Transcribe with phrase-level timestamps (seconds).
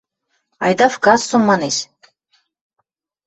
[0.65, 1.77] Айда в кассу…– манеш.